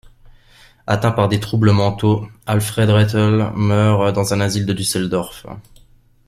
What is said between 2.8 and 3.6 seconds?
Rethel